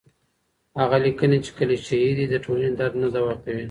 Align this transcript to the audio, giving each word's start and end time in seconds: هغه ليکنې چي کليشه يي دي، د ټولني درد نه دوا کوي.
هغه 0.81 0.97
ليکنې 1.05 1.37
چي 1.45 1.51
کليشه 1.57 1.95
يي 2.03 2.11
دي، 2.17 2.25
د 2.29 2.35
ټولني 2.45 2.71
درد 2.79 2.95
نه 3.03 3.09
دوا 3.15 3.33
کوي. 3.43 3.59